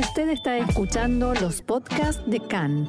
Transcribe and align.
Usted 0.00 0.30
está 0.30 0.56
escuchando 0.56 1.34
los 1.34 1.60
podcasts 1.60 2.22
de 2.26 2.40
CAN. 2.40 2.88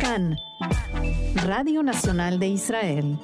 CAN, 0.00 0.36
Radio 1.46 1.84
Nacional 1.84 2.40
de 2.40 2.48
Israel. 2.48 3.16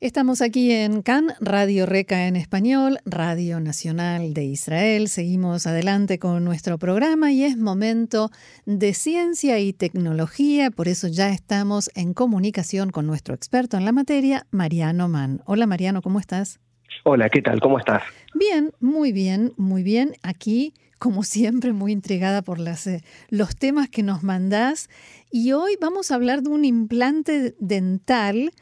Estamos 0.00 0.42
aquí 0.42 0.72
en 0.72 1.02
CAN, 1.02 1.34
Radio 1.38 1.86
Reca 1.86 2.26
en 2.26 2.34
español, 2.34 2.98
Radio 3.04 3.60
Nacional 3.60 4.34
de 4.34 4.42
Israel. 4.42 5.08
Seguimos 5.08 5.68
adelante 5.68 6.18
con 6.18 6.44
nuestro 6.44 6.76
programa 6.76 7.30
y 7.30 7.44
es 7.44 7.56
momento 7.56 8.32
de 8.64 8.92
ciencia 8.92 9.60
y 9.60 9.72
tecnología, 9.72 10.72
por 10.72 10.88
eso 10.88 11.06
ya 11.06 11.30
estamos 11.30 11.90
en 11.94 12.12
comunicación 12.12 12.90
con 12.90 13.06
nuestro 13.06 13.36
experto 13.36 13.76
en 13.76 13.84
la 13.84 13.92
materia, 13.92 14.48
Mariano 14.50 15.06
Mann. 15.06 15.42
Hola 15.46 15.68
Mariano, 15.68 16.02
¿cómo 16.02 16.18
estás? 16.18 16.58
Hola, 17.04 17.28
¿qué 17.28 17.42
tal? 17.42 17.60
¿Cómo 17.60 17.78
estás? 17.78 18.02
Bien, 18.34 18.72
muy 18.80 19.12
bien, 19.12 19.52
muy 19.56 19.82
bien. 19.82 20.14
Aquí, 20.22 20.74
como 20.98 21.22
siempre, 21.22 21.72
muy 21.72 21.92
intrigada 21.92 22.42
por 22.42 22.58
las, 22.58 22.86
eh, 22.86 23.02
los 23.28 23.56
temas 23.56 23.88
que 23.88 24.02
nos 24.02 24.22
mandás. 24.22 24.88
Y 25.30 25.52
hoy 25.52 25.76
vamos 25.80 26.10
a 26.10 26.16
hablar 26.16 26.42
de 26.42 26.50
un 26.50 26.64
implante 26.64 27.54
dental 27.58 28.52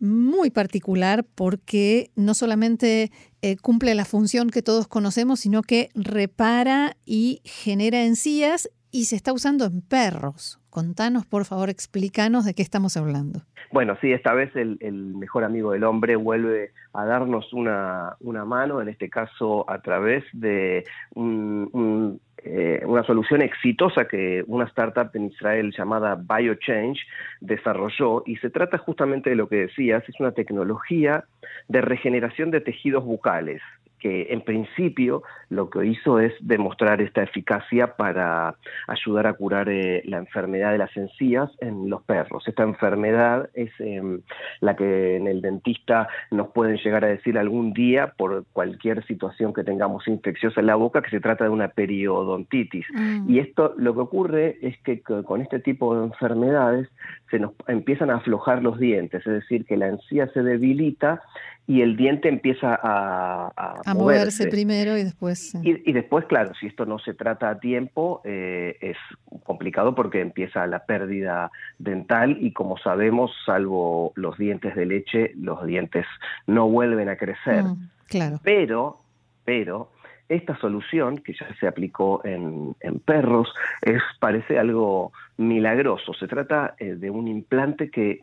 muy 0.00 0.50
particular 0.50 1.24
porque 1.34 2.10
no 2.14 2.34
solamente 2.34 3.10
eh, 3.42 3.56
cumple 3.56 3.94
la 3.94 4.04
función 4.04 4.50
que 4.50 4.62
todos 4.62 4.86
conocemos, 4.86 5.40
sino 5.40 5.62
que 5.62 5.88
repara 5.94 6.96
y 7.06 7.40
genera 7.44 8.04
encías 8.04 8.70
y 8.90 9.06
se 9.06 9.16
está 9.16 9.32
usando 9.32 9.64
en 9.64 9.80
perros. 9.80 10.60
Contanos, 10.74 11.24
por 11.24 11.44
favor, 11.44 11.70
explícanos 11.70 12.44
de 12.44 12.52
qué 12.52 12.62
estamos 12.62 12.96
hablando. 12.96 13.42
Bueno, 13.70 13.96
sí, 14.00 14.10
esta 14.10 14.34
vez 14.34 14.50
el, 14.56 14.76
mejor 15.14 15.44
amigo 15.44 15.70
del 15.70 15.84
hombre 15.84 16.16
vuelve 16.16 16.72
a 16.92 17.04
darnos 17.04 17.52
una, 17.52 18.16
mano, 18.44 18.82
en 18.82 18.88
este 18.88 19.08
caso 19.08 19.70
a 19.70 19.80
través 19.82 20.24
de 20.32 20.78
eh, 21.14 22.82
una 22.84 23.04
solución 23.06 23.42
exitosa 23.42 24.08
que 24.08 24.42
una 24.48 24.64
startup 24.64 25.10
en 25.14 25.26
Israel 25.26 25.72
llamada 25.78 26.16
BioChange 26.16 27.02
desarrolló 27.40 28.24
y 28.26 28.34
se 28.38 28.50
trata 28.50 28.76
justamente 28.78 29.30
de 29.30 29.36
lo 29.36 29.48
que 29.48 29.68
decías, 29.68 30.02
es 30.08 30.18
una 30.18 30.32
tecnología 30.32 31.22
de 31.68 31.82
regeneración 31.82 32.50
de 32.50 32.60
tejidos 32.60 33.04
bucales 33.04 33.62
que 34.04 34.26
en 34.28 34.42
principio 34.42 35.22
lo 35.48 35.70
que 35.70 35.86
hizo 35.86 36.20
es 36.20 36.34
demostrar 36.38 37.00
esta 37.00 37.22
eficacia 37.22 37.96
para 37.96 38.54
ayudar 38.86 39.26
a 39.26 39.32
curar 39.32 39.70
eh, 39.70 40.02
la 40.04 40.18
enfermedad 40.18 40.72
de 40.72 40.78
las 40.78 40.94
encías 40.94 41.50
en 41.60 41.88
los 41.88 42.02
perros. 42.02 42.46
Esta 42.46 42.64
enfermedad 42.64 43.48
es 43.54 43.70
em, 43.78 44.20
la 44.60 44.76
que 44.76 45.16
en 45.16 45.26
el 45.26 45.40
dentista 45.40 46.06
nos 46.30 46.48
pueden 46.48 46.76
llegar 46.76 47.02
a 47.02 47.08
decir 47.08 47.38
algún 47.38 47.72
día 47.72 48.12
por 48.18 48.44
cualquier 48.52 49.06
situación 49.06 49.54
que 49.54 49.64
tengamos 49.64 50.06
infecciosa 50.06 50.60
en 50.60 50.66
la 50.66 50.74
boca 50.74 51.00
que 51.00 51.08
se 51.08 51.20
trata 51.20 51.44
de 51.44 51.50
una 51.50 51.68
periodontitis. 51.68 52.84
Mm. 52.92 53.30
Y 53.30 53.38
esto 53.38 53.72
lo 53.78 53.94
que 53.94 54.00
ocurre 54.00 54.58
es 54.60 54.76
que 54.82 55.00
con 55.00 55.40
este 55.40 55.60
tipo 55.60 55.96
de 55.96 56.04
enfermedades 56.04 56.90
se 57.34 57.40
nos 57.40 57.52
empiezan 57.66 58.10
a 58.10 58.16
aflojar 58.18 58.62
los 58.62 58.78
dientes, 58.78 59.26
es 59.26 59.32
decir, 59.32 59.64
que 59.64 59.76
la 59.76 59.88
encía 59.88 60.28
se 60.28 60.44
debilita 60.44 61.20
y 61.66 61.80
el 61.80 61.96
diente 61.96 62.28
empieza 62.28 62.78
a, 62.80 63.50
a, 63.84 63.94
moverse. 63.94 64.46
primero 64.46 64.96
y 64.96 65.02
después. 65.02 65.52
Y, 65.64 65.92
después, 65.92 66.26
claro, 66.26 66.52
si 66.60 66.68
esto 66.68 66.86
no 66.86 67.00
se 67.00 67.12
trata 67.12 67.50
a 67.50 67.58
tiempo, 67.58 68.20
eh, 68.24 68.76
es 68.80 68.96
complicado 69.42 69.96
porque 69.96 70.20
empieza 70.20 70.64
la 70.68 70.86
pérdida 70.86 71.50
dental 71.80 72.36
y 72.40 72.52
como 72.52 72.78
sabemos, 72.78 73.32
salvo 73.44 74.12
los 74.14 74.38
dientes 74.38 74.76
de 74.76 74.86
leche, 74.86 75.32
los 75.34 75.66
dientes 75.66 76.06
no 76.46 76.68
vuelven 76.68 77.08
a 77.08 77.16
crecer. 77.16 77.64
Mm, 77.64 77.88
claro. 78.06 78.40
Pero, 78.44 79.00
pero, 79.44 79.90
esta 80.28 80.56
solución, 80.58 81.18
que 81.18 81.34
ya 81.34 81.46
se 81.60 81.66
aplicó 81.66 82.22
en, 82.24 82.74
perros, 83.04 83.52
es, 83.82 84.02
parece 84.20 84.58
algo 84.58 85.12
milagroso. 85.36 86.14
Se 86.14 86.26
trata 86.26 86.74
eh, 86.78 86.94
de 86.94 87.10
un 87.10 87.28
implante 87.28 87.90
que 87.90 88.22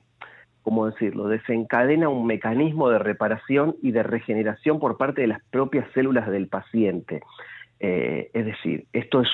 ¿cómo 0.63 0.85
decirlo?, 0.85 1.27
desencadena 1.27 2.09
un 2.09 2.27
mecanismo 2.27 2.89
de 2.89 2.99
reparación 2.99 3.75
y 3.81 3.91
de 3.91 4.03
regeneración 4.03 4.79
por 4.79 4.97
parte 4.97 5.21
de 5.21 5.27
las 5.27 5.41
propias 5.49 5.87
células 5.93 6.29
del 6.29 6.47
paciente. 6.47 7.21
Eh, 7.79 8.29
es 8.33 8.45
decir, 8.45 8.85
esto 8.93 9.21
es, 9.21 9.29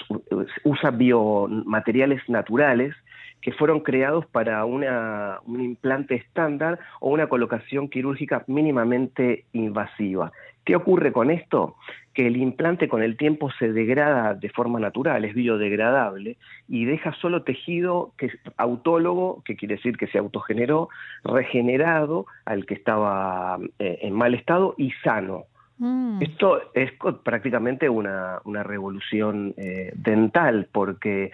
usa 0.63 0.91
biomateriales 0.91 2.21
naturales 2.29 2.95
que 3.41 3.51
fueron 3.51 3.81
creados 3.81 4.25
para 4.25 4.65
una, 4.65 5.39
un 5.45 5.61
implante 5.61 6.15
estándar 6.15 6.79
o 6.99 7.09
una 7.09 7.27
colocación 7.27 7.89
quirúrgica 7.89 8.43
mínimamente 8.47 9.45
invasiva. 9.53 10.31
¿Qué 10.67 10.75
ocurre 10.75 11.13
con 11.13 11.31
esto? 11.31 11.77
Que 12.13 12.27
el 12.27 12.35
implante 12.35 12.89
con 12.89 13.01
el 13.01 13.15
tiempo 13.15 13.49
se 13.57 13.71
degrada 13.71 14.33
de 14.33 14.49
forma 14.49 14.81
natural, 14.81 15.23
es 15.23 15.33
biodegradable, 15.33 16.35
y 16.67 16.83
deja 16.83 17.13
solo 17.13 17.43
tejido 17.43 18.11
que 18.17 18.25
es 18.25 18.33
autólogo, 18.57 19.41
que 19.45 19.55
quiere 19.55 19.75
decir 19.75 19.95
que 19.95 20.07
se 20.07 20.17
autogeneró, 20.17 20.89
regenerado 21.23 22.25
al 22.43 22.65
que 22.65 22.73
estaba 22.73 23.59
eh, 23.79 23.99
en 24.01 24.13
mal 24.13 24.33
estado 24.33 24.75
y 24.77 24.91
sano. 25.03 25.45
Mm. 25.77 26.21
Esto 26.21 26.59
es 26.73 26.91
prácticamente 27.23 27.87
una, 27.87 28.41
revolución 28.45 29.53
eh, 29.55 29.93
dental, 29.95 30.67
porque 30.71 31.31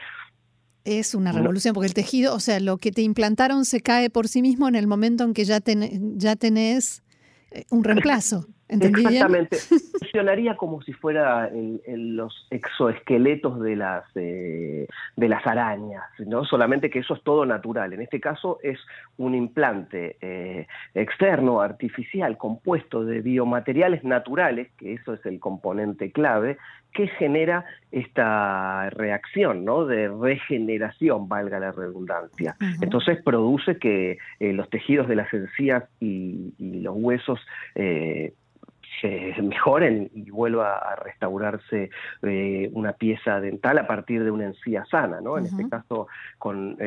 es 0.85 1.15
una 1.15 1.31
revolución, 1.31 1.73
porque 1.73 1.87
el 1.87 1.93
tejido, 1.93 2.35
o 2.35 2.39
sea, 2.39 2.59
lo 2.59 2.77
que 2.77 2.91
te 2.91 3.01
implantaron 3.01 3.65
se 3.65 3.81
cae 3.81 4.09
por 4.09 4.27
sí 4.27 4.41
mismo 4.41 4.67
en 4.67 4.75
el 4.75 4.87
momento 4.87 5.23
en 5.23 5.33
que 5.33 5.45
ya, 5.45 5.61
ya 6.15 6.35
tenés 6.35 7.03
eh, 7.51 7.65
un 7.69 7.83
reemplazo. 7.83 8.47
Exactamente. 8.67 9.57
Funcionaría 9.99 10.55
como 10.55 10.81
si 10.81 10.93
fuera 10.93 11.49
los 11.87 12.47
exoesqueletos 12.49 13.59
de 13.61 13.75
las, 13.75 14.05
eh, 14.15 14.87
de 15.15 15.29
las 15.29 15.45
arañas, 15.45 16.03
¿no? 16.19 16.45
Solamente 16.45 16.89
que 16.89 16.99
eso 16.99 17.15
es 17.15 17.23
todo 17.23 17.45
natural. 17.45 17.93
En 17.93 18.01
este 18.01 18.19
caso 18.19 18.59
es 18.63 18.79
un 19.17 19.35
implante 19.35 20.17
eh, 20.21 20.67
externo, 20.93 21.61
artificial, 21.61 22.37
compuesto 22.37 23.03
de 23.03 23.21
biomateriales 23.21 24.03
naturales, 24.03 24.71
que 24.77 24.93
eso 24.93 25.13
es 25.13 25.25
el 25.25 25.39
componente 25.39 26.11
clave, 26.11 26.57
que 26.93 27.07
genera 27.07 27.65
esta 27.91 28.89
reacción 28.91 29.65
¿no? 29.65 29.85
de 29.85 30.07
regeneración, 30.09 31.27
valga 31.27 31.59
la 31.59 31.71
redundancia. 31.71 32.55
Entonces 32.81 33.21
produce 33.23 33.77
que 33.77 34.17
eh, 34.39 34.53
los 34.53 34.69
tejidos 34.69 35.07
de 35.07 35.15
las 35.15 35.33
encías 35.33 35.83
y, 35.99 36.53
los 36.59 36.95
huesos 36.97 37.39
eh, 37.75 38.33
se 39.35 39.41
mejoren 39.41 40.09
y 40.13 40.29
vuelva 40.29 40.77
a 40.77 40.95
restaurarse 40.95 41.89
eh, 42.21 42.69
una 42.73 42.93
pieza 42.93 43.39
dental 43.39 43.77
a 43.77 43.87
partir 43.87 44.23
de 44.23 44.31
una 44.31 44.45
encía 44.45 44.85
sana, 44.85 45.19
¿no? 45.21 45.37
En 45.37 45.45
este 45.45 45.67
caso, 45.69 46.07
con 46.37 46.77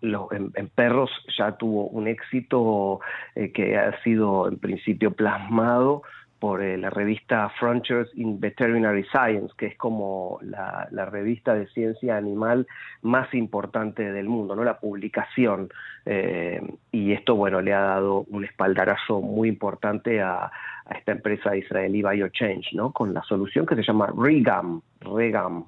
los, 0.00 0.32
en, 0.32 0.68
perros 0.74 1.10
ya 1.36 1.52
tuvo 1.56 1.88
un 1.88 2.08
éxito 2.08 3.00
que 3.34 3.76
ha 3.76 4.00
sido 4.02 4.48
en 4.48 4.58
principio 4.58 5.10
plasmado 5.12 6.02
por 6.44 6.62
eh, 6.62 6.76
la 6.76 6.90
revista 6.90 7.48
Frontiers 7.58 8.10
in 8.16 8.38
Veterinary 8.38 9.02
Science, 9.04 9.54
que 9.56 9.64
es 9.64 9.78
como 9.78 10.38
la, 10.42 11.06
revista 11.06 11.54
de 11.54 11.66
ciencia 11.68 12.18
animal 12.18 12.66
más 13.00 13.32
importante 13.32 14.12
del 14.12 14.28
mundo, 14.28 14.54
¿no? 14.54 14.62
la 14.62 14.78
publicación. 14.78 15.70
Eh, 16.04 16.60
y 16.92 17.12
esto, 17.12 17.34
bueno, 17.34 17.62
le 17.62 17.72
ha 17.72 17.80
dado 17.80 18.26
un 18.28 18.44
espaldarazo 18.44 19.22
muy 19.22 19.48
importante 19.48 20.20
a, 20.20 20.52
esta 20.94 21.12
empresa 21.12 21.56
israelí 21.56 22.02
BioChange, 22.02 22.74
¿no? 22.74 22.92
con 22.92 23.14
la 23.14 23.22
solución 23.22 23.64
que 23.64 23.74
se 23.76 23.82
llama 23.82 24.12
REGAM. 24.14 24.82
REGAM. 25.00 25.64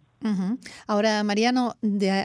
Ahora, 0.86 1.25
Mariano, 1.25 1.72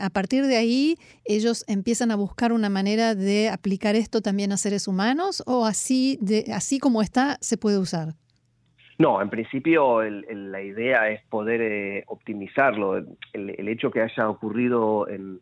a 0.01 0.09
partir 0.09 0.45
de 0.45 0.57
ahí, 0.57 0.97
ellos 1.23 1.63
empiezan 1.69 2.11
a 2.11 2.17
buscar 2.17 2.51
una 2.51 2.67
manera 2.67 3.15
de 3.15 3.47
aplicar 3.47 3.95
esto 3.95 4.21
también 4.21 4.51
a 4.51 4.57
seres 4.57 4.89
humanos 4.89 5.41
o 5.45 5.65
así, 5.65 6.17
de, 6.19 6.51
así 6.53 6.79
como 6.79 7.01
está, 7.01 7.37
se 7.39 7.55
puede 7.55 7.77
usar. 7.77 8.15
No, 9.01 9.19
en 9.19 9.31
principio 9.31 10.03
la 10.03 10.61
idea 10.61 11.09
es 11.09 11.23
poder 11.23 11.59
eh, 11.59 12.03
optimizarlo. 12.05 12.97
El, 13.33 13.67
hecho 13.67 13.89
que 13.89 14.03
haya 14.03 14.29
ocurrido 14.29 15.07
en, 15.07 15.39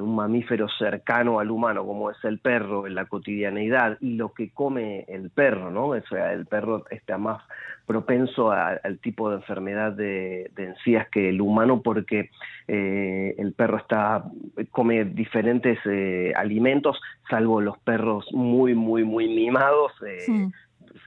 un 0.00 0.16
mamífero 0.16 0.66
cercano 0.68 1.38
al 1.38 1.52
humano, 1.52 1.86
como 1.86 2.10
es 2.10 2.16
el 2.24 2.40
perro, 2.40 2.88
en 2.88 2.96
la 2.96 3.04
cotidianeidad, 3.04 3.98
y 4.00 4.16
lo 4.16 4.32
que 4.32 4.50
come 4.50 5.04
el 5.06 5.30
perro, 5.30 5.70
¿no? 5.70 5.90
O 5.90 6.02
sea, 6.08 6.32
el 6.32 6.46
perro 6.46 6.86
está 6.90 7.18
más 7.18 7.40
propenso 7.86 8.50
al 8.50 8.98
tipo 8.98 9.30
de 9.30 9.36
enfermedad 9.36 9.92
de, 9.92 10.50
encías 10.56 11.08
que 11.08 11.28
el 11.28 11.40
humano 11.40 11.82
porque 11.82 12.30
eh, 12.66 13.36
el 13.38 13.52
perro 13.52 13.76
está 13.76 14.24
come 14.72 15.04
diferentes 15.04 15.78
eh, 15.84 16.32
alimentos, 16.34 17.00
salvo 17.30 17.60
los 17.60 17.78
perros 17.78 18.26
muy, 18.32 18.74
muy, 18.74 19.04
muy 19.04 19.28
mimados 19.28 19.92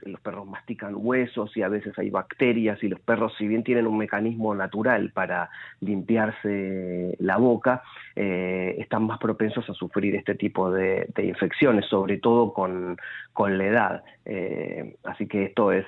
los 0.02 0.20
perros 0.20 0.46
mastican 0.46 0.94
huesos 0.96 1.56
y 1.56 1.62
a 1.62 1.68
veces 1.68 1.98
hay 1.98 2.10
bacterias 2.10 2.82
y 2.82 2.88
los 2.88 3.00
perros, 3.00 3.34
si 3.38 3.46
bien 3.46 3.64
tienen 3.64 3.86
un 3.86 3.98
mecanismo 3.98 4.54
natural 4.54 5.10
para 5.12 5.50
limpiarse 5.80 7.16
la 7.18 7.36
boca, 7.36 7.82
eh, 8.16 8.76
están 8.78 9.04
más 9.04 9.18
propensos 9.18 9.68
a 9.68 9.74
sufrir 9.74 10.14
este 10.16 10.34
tipo 10.34 10.70
de, 10.70 11.08
infecciones, 11.18 11.86
sobre 11.86 12.18
todo 12.18 12.52
con, 12.52 12.96
la 13.38 13.64
edad. 13.64 14.04
Eh, 14.24 14.96
así 15.04 15.26
que 15.26 15.44
esto 15.44 15.72
es, 15.72 15.86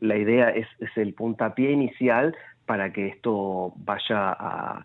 la 0.00 0.16
idea 0.16 0.50
es 0.50 0.68
el 0.96 1.14
puntapié 1.14 1.72
inicial 1.72 2.34
para 2.66 2.92
que 2.92 3.06
esto 3.08 3.72
vaya 3.76 4.84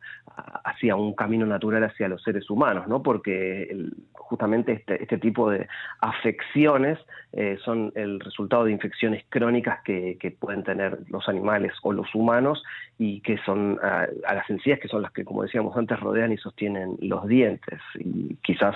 hacia 0.64 0.96
un 0.96 1.14
camino 1.14 1.46
natural 1.46 1.84
hacia 1.84 2.08
los 2.08 2.24
seres 2.24 2.50
humanos, 2.50 2.88
¿no? 2.88 3.04
Porque 3.04 3.90
justamente 4.14 4.74
este, 4.74 5.02
este, 5.02 5.18
tipo 5.18 5.50
de 5.50 5.68
afecciones 6.00 6.98
eh, 7.34 7.58
son 7.64 7.92
el 7.96 8.20
resultado 8.20 8.66
de 8.66 8.72
infecciones 8.72 9.24
crónicas 9.30 9.82
que, 9.84 10.18
pueden 10.40 10.64
tener 10.64 11.00
los 11.10 11.28
animales 11.28 11.74
o 11.84 11.92
los 11.92 12.14
humanos 12.16 12.64
y 12.98 13.20
que 13.22 13.38
son 13.40 13.80
a, 13.84 14.08
las 14.34 14.50
encías 14.50 14.80
que 14.80 14.88
son 14.88 15.02
las 15.02 15.12
que, 15.12 15.26
como 15.26 15.44
decíamos 15.44 15.76
antes, 15.76 16.00
rodean 16.00 16.32
y 16.32 16.38
sostienen 16.38 16.98
los 17.02 17.28
dientes. 17.28 17.80
Y 17.96 18.36
quizás 18.38 18.76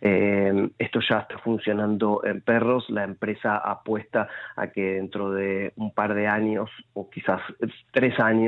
eh, 0.00 0.68
esto 0.78 1.00
ya 1.08 1.20
está 1.20 1.38
funcionando 1.38 2.22
en 2.24 2.40
perros. 2.40 2.90
La 2.90 3.04
empresa 3.04 3.58
apuesta 3.58 4.28
a 4.56 4.68
que 4.68 4.94
dentro 4.94 5.30
de 5.30 5.72
un 5.76 5.92
par 5.92 6.14
de 6.14 6.26
años 6.26 6.70
o 6.94 7.08
quizás 7.08 7.40
tres 7.92 8.18
años 8.18 8.45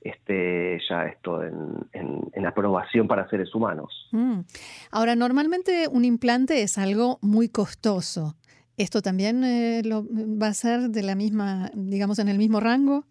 este, 0.00 0.80
ya 0.88 1.06
esto 1.06 1.42
en, 1.42 2.46
aprobación 2.46 3.06
para 3.06 3.28
seres 3.28 3.54
humanos. 3.54 4.08
Mm. 4.10 4.40
Ahora, 4.90 5.14
normalmente 5.14 5.86
un 5.88 6.04
implante 6.04 6.62
es 6.62 6.78
algo 6.78 7.18
muy 7.22 7.48
costoso. 7.48 8.34
¿Esto 8.76 9.02
también 9.02 9.44
eh, 9.44 9.82
lo, 9.84 10.04
va 10.04 10.48
a 10.48 10.54
ser 10.54 10.88
de 10.88 11.02
la 11.02 11.14
misma, 11.14 11.70
digamos, 11.74 12.18
en 12.18 12.28
el 12.28 12.38
mismo 12.38 12.60
rango? 12.60 13.04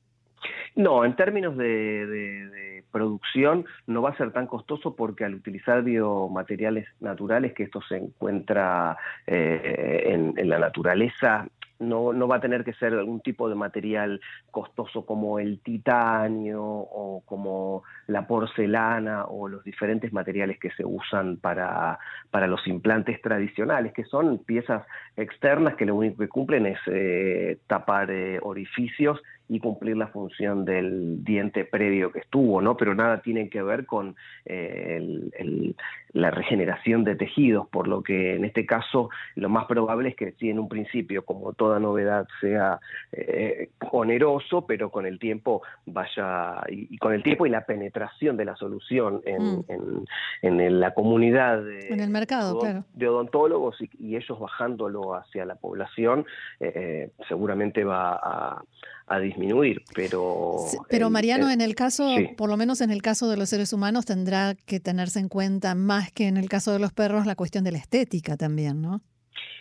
No, 0.75 1.05
en 1.05 1.15
términos 1.15 1.55
de, 1.57 2.83
producción 2.91 3.65
no 3.85 4.01
va 4.01 4.09
a 4.09 4.17
ser 4.17 4.31
tan 4.31 4.47
costoso 4.47 4.95
porque 4.95 5.23
al 5.23 5.35
utilizar 5.35 5.83
biomateriales 5.83 6.87
naturales, 6.99 7.53
que 7.53 7.63
esto 7.63 7.81
se 7.87 7.97
encuentra 7.97 8.97
eh, 9.27 10.33
en, 10.35 10.49
la 10.49 10.57
naturaleza, 10.57 11.47
no, 11.79 12.13
no 12.13 12.27
va 12.27 12.37
a 12.37 12.41
tener 12.41 12.63
que 12.63 12.73
ser 12.73 12.93
algún 12.93 13.21
tipo 13.21 13.49
de 13.49 13.55
material 13.55 14.19
costoso 14.51 15.05
como 15.05 15.39
el 15.39 15.61
titanio 15.61 16.61
o 16.63 17.23
como 17.25 17.83
la 18.07 18.27
porcelana 18.27 19.25
o 19.25 19.47
los 19.47 19.63
diferentes 19.63 20.11
materiales 20.13 20.59
que 20.59 20.71
se 20.71 20.85
usan 20.85 21.37
para, 21.37 21.97
para 22.31 22.47
los 22.47 22.67
implantes 22.67 23.21
tradicionales, 23.21 23.93
que 23.93 24.03
son 24.03 24.39
piezas 24.39 24.85
externas 25.15 25.75
que 25.75 25.85
lo 25.85 25.95
único 25.95 26.17
que 26.17 26.27
cumplen 26.27 26.65
es 26.65 26.79
eh, 26.87 27.59
tapar 27.67 28.11
eh, 28.11 28.39
orificios 28.41 29.21
y 29.49 29.59
cumplir 29.59 29.97
la 29.97 30.07
función 30.07 30.63
del 30.63 31.23
diente 31.23 31.65
previo 31.65 32.11
que 32.11 32.19
estuvo, 32.19 32.61
¿no? 32.61 32.77
Pero 32.77 32.93
nada 32.93 33.21
tiene 33.21 33.49
que 33.49 33.63
ver 33.63 33.87
con 33.87 34.15
eh, 34.45 35.73
la 36.13 36.29
regeneración 36.29 37.03
de 37.03 37.15
tejidos, 37.15 37.67
por 37.67 37.87
lo 37.87 38.03
que 38.03 38.35
en 38.35 38.45
este 38.45 38.67
caso 38.67 39.09
lo 39.35 39.49
más 39.49 39.65
probable 39.65 40.09
es 40.09 40.15
que 40.15 40.33
si 40.33 40.51
en 40.51 40.59
un 40.59 40.69
principio, 40.69 41.25
como 41.25 41.53
toda 41.53 41.79
novedad, 41.79 42.27
sea 42.39 42.79
eh, 43.11 43.69
oneroso, 43.91 44.67
pero 44.67 44.91
con 44.91 45.07
el 45.07 45.17
tiempo 45.17 45.63
vaya, 45.87 46.61
y, 46.69 46.97
con 46.99 47.13
el 47.13 47.23
tiempo 47.23 47.47
y 47.47 47.49
la 47.49 47.65
penetración 47.65 48.37
de 48.37 48.45
la 48.45 48.55
solución 48.55 49.21
en, 49.25 49.59
mm. 49.59 50.05
en, 50.43 50.79
la 50.79 50.93
comunidad 50.93 51.63
de, 51.63 51.87
en 51.89 52.01
el 52.01 52.11
mercado, 52.11 52.59
de 52.93 53.07
odontólogos 53.07 53.77
y, 53.97 54.15
ellos 54.15 54.39
bajándolo 54.39 55.15
hacia 55.15 55.45
la 55.45 55.55
población, 55.55 56.25
eh, 56.59 57.11
seguramente 57.27 57.83
va 57.83 58.19
a 58.21 58.61
a 59.09 59.19
disminuir, 59.19 59.38
pero... 59.95 60.57
pero 60.89 61.09
Mariano, 61.09 61.49
en 61.49 61.61
el 61.61 61.75
caso, 61.75 62.15
por 62.37 62.49
lo 62.49 62.57
menos 62.57 62.81
en 62.81 62.91
el 62.91 63.01
caso 63.01 63.29
de 63.29 63.37
los 63.37 63.49
seres 63.49 63.73
humanos, 63.73 64.05
tendrá 64.05 64.55
que 64.55 64.79
tenerse 64.79 65.19
en 65.19 65.29
cuenta 65.29 65.75
más 65.75 66.11
que 66.11 66.27
en 66.27 66.37
el 66.37 66.49
caso 66.49 66.71
de 66.71 66.79
los 66.79 66.93
perros 66.93 67.25
la 67.25 67.35
cuestión 67.35 67.63
de 67.63 67.71
la 67.71 67.77
estética 67.77 68.37
también, 68.37 68.81
¿no? 68.81 69.01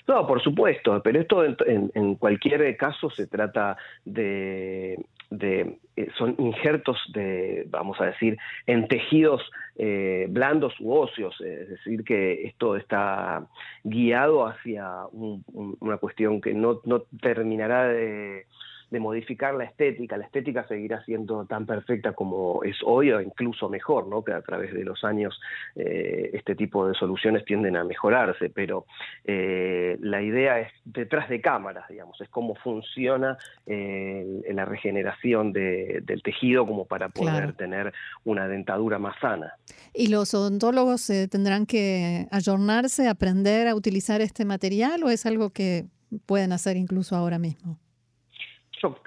No, 0.09 0.27
por 0.27 0.43
supuesto, 0.43 1.03
pero 1.03 1.21
esto 1.21 1.45
en, 1.45 2.15
cualquier 2.15 2.77
caso 2.79 3.11
se 3.11 3.27
trata 3.27 3.77
de, 4.07 4.99
de, 5.29 5.79
eh, 5.97 6.09
son 6.17 6.35
injertos 6.39 6.97
de, 7.13 7.67
vamos 7.69 8.01
a 8.01 8.07
decir, 8.07 8.39
en 8.67 8.89
tejidos 8.89 9.43
eh, 9.77 10.27
blandos 10.31 10.73
u 10.81 10.95
óseos, 10.95 11.39
es 11.43 11.69
decir, 11.69 12.05
que 12.05 12.47
esto 12.47 12.77
está 12.77 13.47
guiado 13.85 14.47
hacia 14.47 14.89
una 15.13 15.99
cuestión 15.99 16.41
que 16.41 16.55
no, 16.55 16.81
no 16.87 17.03
terminará 17.21 17.89
de 17.89 18.47
de 18.91 19.01
modificar 19.01 19.55
la 19.55 19.65
estética. 19.65 20.17
La 20.17 20.25
estética 20.25 20.67
seguirá 20.67 21.05
siendo 21.05 21.45
tan 21.45 21.67
perfecta 21.67 22.13
como 22.13 22.63
es 22.65 22.77
hoy 22.85 23.13
o 23.13 23.21
incluso 23.21 23.69
mejor, 23.69 24.07
¿no? 24.07 24.23
que 24.23 24.33
a 24.33 24.43
través 24.43 24.73
de 24.73 24.85
los 24.85 25.05
años 25.05 25.39
eh, 25.77 26.31
este 26.33 26.55
tipo 26.55 26.87
de 26.87 26.95
soluciones 26.95 27.45
tienden 27.45 27.77
a 27.77 27.85
mejorarse, 27.85 28.51
pero 28.51 28.87
eh, 29.25 29.99
la 30.01 30.23
idea 30.23 30.61
es 30.61 30.73
detrás 30.85 31.29
de 31.29 31.41
cámaras, 31.41 31.89
digamos, 31.89 32.21
es 32.21 32.29
cómo 32.29 32.55
funciona 32.57 33.37
eh, 33.67 34.43
la 34.53 34.65
regeneración 34.65 35.53
del 35.53 36.23
tejido 36.23 36.67
como 36.67 36.87
para 36.87 37.09
poder 37.11 37.53
tener 37.55 37.93
una 38.25 38.49
dentadura 38.49 38.99
más 38.99 39.19
sana. 39.21 39.55
¿Y 39.95 40.09
los 40.09 40.35
odontólogos 40.35 41.11
tendrán 41.31 41.67
que 41.67 42.27
ayornarse, 42.31 43.09
aprender 43.09 43.69
a 43.69 43.75
utilizar 43.75 44.21
este 44.21 44.45
material 44.45 45.03
o 45.05 45.11
es 45.11 45.27
algo 45.27 45.51
que 45.51 45.87
pueden 46.27 46.53
hacer 46.53 46.77
incluso 46.77 47.17
ahora 47.17 47.39
mismo? 47.39 47.79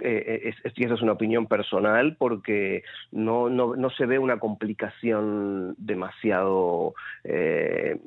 Eh, 0.02 0.54
es, 0.64 0.78
y 0.78 0.86
esa 0.86 0.96
es 0.96 1.02
una 1.02 1.14
opinión 1.14 1.48
personal, 1.48 2.16
porque 2.18 2.84
no, 3.12 3.50
no, 3.50 3.76
no 3.76 3.90
se 3.92 4.06
ve 4.06 4.20
una 4.20 4.40
complicación 4.40 5.76
demasiado, 5.78 6.94
eh, 7.24 7.98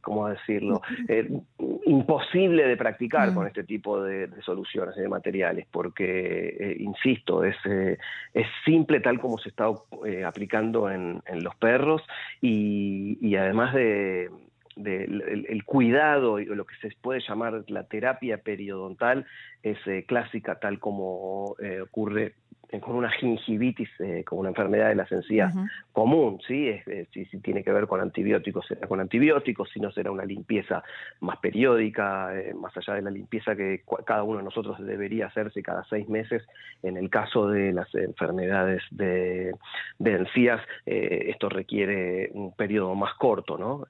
¿cómo 0.00 0.28
decirlo?, 0.28 0.82
eh, 1.08 1.28
imposible 1.86 2.66
de 2.66 2.76
practicar 2.76 3.34
con 3.34 3.44
mm. 3.44 3.48
este 3.48 3.64
tipo 3.64 4.02
de, 4.02 4.28
soluciones 4.42 4.96
y 4.96 5.00
de 5.00 5.08
materiales, 5.08 5.66
porque, 5.70 6.56
eh, 6.58 6.76
insisto, 6.78 7.44
es, 7.44 7.56
es 7.66 8.46
simple 8.64 9.00
tal 9.00 9.20
como 9.20 9.38
se 9.38 9.48
está 9.48 9.66
aplicando 10.26 10.90
en, 10.90 11.22
en 11.26 11.42
los 11.42 11.54
perros 11.56 12.02
y, 12.40 13.18
y 13.20 13.36
además 13.36 13.74
de 13.74 14.30
del 14.76 15.46
el, 15.48 15.64
cuidado 15.64 16.38
y 16.38 16.46
lo 16.46 16.64
que 16.64 16.76
se 16.76 16.94
puede 17.00 17.20
llamar 17.20 17.64
la 17.68 17.84
terapia 17.84 18.38
periodontal 18.38 19.26
es 19.62 19.78
eh, 19.86 20.04
clásica 20.06 20.58
tal 20.58 20.78
como 20.78 21.56
eh, 21.60 21.80
ocurre 21.80 22.34
con 22.80 22.96
una 22.96 23.10
gingivitis, 23.10 23.88
eh, 24.00 24.24
con 24.24 24.38
una 24.38 24.48
enfermedad 24.48 24.88
de 24.88 24.94
las 24.94 25.10
encías 25.12 25.54
común, 25.92 26.40
¿sí? 26.46 26.72
si, 27.12 27.24
tiene 27.40 27.62
que 27.62 27.72
ver 27.72 27.86
con 27.86 28.00
antibióticos, 28.00 28.66
será 28.66 28.86
con 28.86 29.00
antibióticos, 29.00 29.68
si 29.70 29.80
no 29.80 29.90
será 29.92 30.10
una 30.10 30.24
limpieza 30.24 30.82
más 31.20 31.38
periódica, 31.38 32.34
eh, 32.34 32.54
más 32.54 32.74
allá 32.76 32.94
de 32.94 33.02
la 33.02 33.10
limpieza 33.10 33.54
que 33.54 33.82
cada 34.06 34.22
uno 34.22 34.38
de 34.38 34.44
nosotros 34.44 34.78
debería 34.80 35.26
hacerse 35.26 35.62
cada 35.62 35.84
seis 35.84 36.08
meses. 36.08 36.42
En 36.82 36.96
el 36.96 37.10
caso 37.10 37.48
de 37.48 37.72
las 37.72 37.94
enfermedades 37.94 38.82
de, 38.90 39.52
encías, 40.04 40.60
eh, 40.86 41.26
esto 41.28 41.48
requiere 41.48 42.30
un 42.32 42.54
periodo 42.54 42.94
más 42.94 43.14
corto, 43.14 43.58
¿no? 43.58 43.86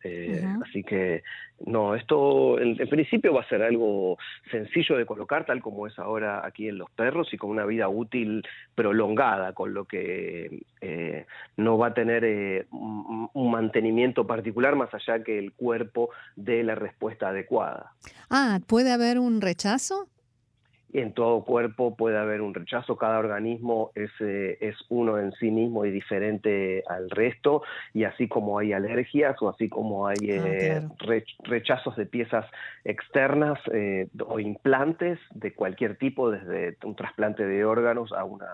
Así 0.63 0.83
que, 0.83 1.23
no, 1.65 1.95
esto 1.95 2.59
en, 2.59 2.81
en 2.81 2.89
principio 2.89 3.33
va 3.33 3.43
a 3.43 3.49
ser 3.49 3.63
algo 3.63 4.19
sencillo 4.51 4.97
de 4.97 5.07
colocar, 5.07 5.47
tal 5.47 5.62
como 5.63 5.87
es 5.87 5.99
ahora 5.99 6.45
aquí 6.45 6.69
en 6.69 6.79
los 6.79 6.91
perros 6.91 7.33
y 7.33 7.39
con 7.39 7.51
una 7.51 7.65
vida 7.65 7.89
útil 7.89 8.47
prolongada, 8.75 9.55
con 9.55 9.73
lo 9.73 9.87
que 9.87 10.65
eh, 10.81 11.27
no 11.57 11.79
va 11.79 11.89
a 11.89 11.95
tener 11.95 12.25
eh, 12.25 12.67
un 12.71 13.51
mantenimiento 13.51 14.27
particular 14.27 14.77
más 14.77 14.93
allá 14.93 15.23
que 15.25 15.39
el 15.39 15.53
cuerpo 15.53 16.11
dé 16.37 16.63
la 16.63 16.75
respuesta 16.75 17.29
adecuada. 17.29 17.93
Ah, 18.29 18.61
¿puede 18.67 18.93
haber 18.93 19.19
un 19.19 19.41
rechazo? 19.41 20.09
En 20.93 21.13
todo 21.13 21.45
cuerpo 21.45 21.97
puede 21.97 22.19
haber 22.19 22.43
un 22.43 22.55
rechazo, 22.55 22.97
cada 22.97 23.19
organismo 23.19 23.91
es, 23.95 24.11
eh, 24.21 24.59
es 24.61 24.77
uno 24.89 25.19
en 25.19 25.33
sí 25.33 25.51
mismo 25.51 25.85
y 25.85 25.91
diferente 25.91 26.83
al 26.87 27.09
resto, 27.11 27.63
y 27.95 28.05
así 28.05 28.29
como 28.29 28.59
hay 28.59 28.73
alergias 28.73 29.41
o 29.41 29.49
así 29.49 29.69
como 29.69 30.07
hay 30.07 30.31
ah, 30.31 30.45
eh, 30.47 30.83
rechazos 31.45 31.97
de 31.97 32.07
piezas 32.07 32.47
externas 32.85 33.59
eh, 33.73 34.09
o 34.27 34.39
implantes 34.39 35.19
de 35.31 35.55
cualquier 35.55 35.97
tipo, 35.97 36.31
desde 36.31 36.77
un 36.85 36.95
trasplante 36.95 37.47
de 37.47 37.65
órganos 37.65 38.13
a 38.13 38.25
una, 38.25 38.47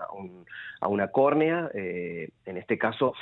a 0.79 0.87
una 0.87 1.07
córnea, 1.09 1.69
en 1.73 2.57
este 2.57 2.77
caso 2.77 3.13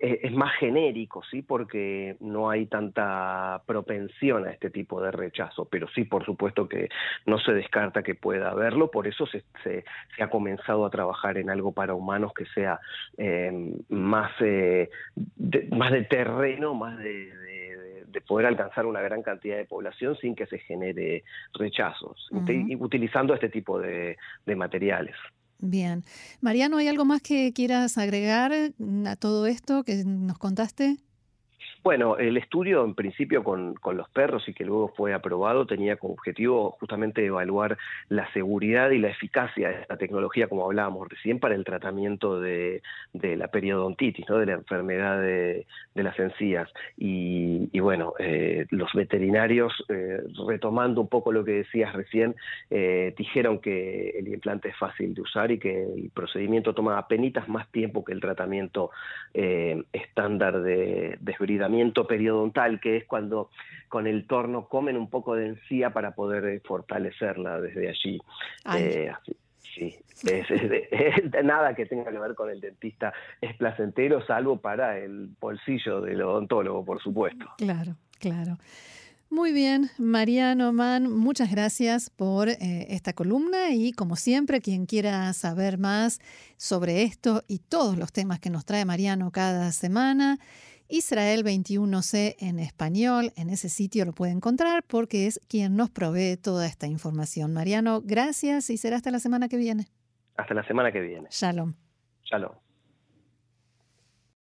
es 0.00 0.32
más 0.32 0.54
genérico, 0.56 1.22
¿sí? 1.30 1.42
porque 1.42 2.16
no 2.20 2.50
hay 2.50 2.66
tanta 2.66 3.62
propensión 3.66 4.46
a 4.46 4.50
este 4.50 4.70
tipo 4.70 5.00
de 5.00 5.10
rechazo, 5.10 5.64
pero 5.64 5.88
sí, 5.88 6.04
por 6.04 6.24
supuesto 6.24 6.68
que 6.68 6.88
no 7.26 7.38
se 7.38 7.52
descarta 7.52 8.02
que 8.02 8.14
pueda 8.14 8.51
verlo, 8.54 8.90
por 8.90 9.06
eso 9.06 9.26
se, 9.26 9.44
se, 9.62 9.84
ha 10.22 10.30
comenzado 10.30 10.84
a 10.86 10.90
trabajar 10.90 11.38
en 11.38 11.50
algo 11.50 11.72
para 11.72 11.94
humanos 11.94 12.32
que 12.34 12.46
sea 12.46 12.80
eh, 13.16 13.74
más, 13.88 14.30
eh, 14.40 14.90
de, 15.14 15.68
más 15.70 15.92
de 15.92 16.04
terreno, 16.04 16.74
más 16.74 16.98
de, 16.98 17.40
poder 18.26 18.46
alcanzar 18.46 18.86
una 18.86 19.00
gran 19.00 19.22
cantidad 19.22 19.56
de 19.56 19.64
población 19.64 20.16
sin 20.16 20.34
que 20.34 20.46
se 20.46 20.58
genere 20.60 21.24
rechazos, 21.54 22.28
utilizando 22.78 23.34
este 23.34 23.48
tipo 23.48 23.80
de, 23.80 24.16
de 24.46 24.54
materiales. 24.54 25.16
Bien. 25.58 26.02
Mariano, 26.40 26.78
¿hay 26.78 26.88
algo 26.88 27.04
más 27.04 27.22
que 27.22 27.52
quieras 27.52 27.96
agregar 27.96 28.52
a 28.52 29.16
todo 29.16 29.46
esto 29.46 29.84
que 29.84 30.02
nos 30.04 30.38
contaste? 30.38 30.96
Bueno, 31.84 32.16
el 32.16 32.36
estudio 32.36 32.84
en 32.84 32.94
principio 32.94 33.42
con, 33.42 33.74
los 33.94 34.08
perros 34.10 34.48
y 34.48 34.54
que 34.54 34.64
luego 34.64 34.92
fue 34.96 35.14
aprobado 35.14 35.66
tenía 35.66 35.96
como 35.96 36.14
objetivo 36.14 36.76
justamente 36.78 37.26
evaluar 37.26 37.76
la 38.08 38.32
seguridad 38.32 38.90
y 38.90 38.98
la 38.98 39.08
eficacia 39.08 39.68
de 39.68 39.80
esta 39.80 39.96
tecnología, 39.96 40.46
como 40.46 40.64
hablábamos 40.64 41.08
recién, 41.08 41.40
para 41.40 41.56
el 41.56 41.64
tratamiento 41.64 42.40
de, 42.40 42.82
la 43.12 43.48
periodontitis, 43.48 44.28
¿no? 44.28 44.38
de 44.38 44.46
la 44.46 44.52
enfermedad 44.52 45.20
de, 45.20 45.66
las 45.94 46.16
encías. 46.20 46.68
Y, 46.96 47.80
bueno, 47.80 48.14
eh, 48.20 48.66
los 48.70 48.92
veterinarios, 48.92 49.72
eh, 49.88 50.22
retomando 50.46 51.00
un 51.00 51.08
poco 51.08 51.32
lo 51.32 51.44
que 51.44 51.52
decías 51.52 51.92
recién, 51.94 52.36
eh, 52.70 53.12
dijeron 53.18 53.58
que 53.58 54.10
el 54.10 54.28
implante 54.28 54.68
es 54.68 54.76
fácil 54.76 55.14
de 55.14 55.20
usar 55.20 55.50
y 55.50 55.58
que 55.58 55.82
el 55.82 56.10
procedimiento 56.14 56.74
toma 56.74 56.96
apenas 56.96 57.48
más 57.48 57.68
tiempo 57.72 58.04
que 58.04 58.12
el 58.12 58.20
tratamiento 58.20 58.90
estándar 59.34 60.60
de 60.60 61.16
desbridamiento 61.20 61.71
periodontal, 62.06 62.80
que 62.80 62.96
es 62.98 63.04
cuando 63.04 63.50
con 63.88 64.06
el 64.06 64.26
torno 64.26 64.68
comen 64.68 64.96
un 64.96 65.10
poco 65.10 65.34
de 65.34 65.46
encía 65.46 65.90
para 65.90 66.14
poder 66.14 66.44
eh, 66.46 66.60
fortalecerla 66.64 67.60
desde 67.60 67.88
allí. 67.88 68.20
Eh, 68.76 69.12
sí, 69.74 69.94
es, 70.24 71.44
nada 71.44 71.74
que 71.74 71.86
tenga 71.86 72.10
que 72.10 72.18
ver 72.18 72.34
con 72.34 72.50
el 72.50 72.60
dentista 72.60 73.12
es 73.40 73.54
placentero, 73.56 74.24
salvo 74.26 74.58
para 74.58 74.98
el 74.98 75.28
bolsillo 75.40 76.00
del 76.00 76.22
odontólogo, 76.22 76.84
por 76.84 77.02
supuesto. 77.02 77.46
Claro, 77.58 77.96
claro. 78.18 78.56
Muy 79.32 79.52
bien, 79.52 79.90
Mariano 79.96 80.74
Man, 80.74 81.10
muchas 81.10 81.50
gracias 81.50 82.10
por 82.10 82.50
eh, 82.50 82.58
esta 82.90 83.14
columna 83.14 83.70
y 83.70 83.92
como 83.92 84.14
siempre, 84.16 84.60
quien 84.60 84.84
quiera 84.84 85.32
saber 85.32 85.78
más 85.78 86.20
sobre 86.58 87.02
esto 87.04 87.42
y 87.48 87.60
todos 87.60 87.96
los 87.96 88.12
temas 88.12 88.40
que 88.40 88.50
nos 88.50 88.66
trae 88.66 88.84
Mariano 88.84 89.30
cada 89.30 89.72
semana, 89.72 90.38
Israel 90.92 91.42
21C 91.42 92.36
en 92.38 92.58
español, 92.58 93.32
en 93.36 93.48
ese 93.48 93.70
sitio 93.70 94.04
lo 94.04 94.12
puede 94.12 94.32
encontrar 94.32 94.84
porque 94.86 95.26
es 95.26 95.40
quien 95.48 95.74
nos 95.74 95.88
provee 95.88 96.36
toda 96.36 96.66
esta 96.66 96.86
información. 96.86 97.54
Mariano, 97.54 98.02
gracias 98.04 98.68
y 98.68 98.76
será 98.76 98.96
hasta 98.96 99.10
la 99.10 99.18
semana 99.18 99.48
que 99.48 99.56
viene. 99.56 99.86
Hasta 100.36 100.52
la 100.52 100.62
semana 100.64 100.92
que 100.92 101.00
viene. 101.00 101.28
Shalom. 101.30 101.72
Shalom. 102.24 102.61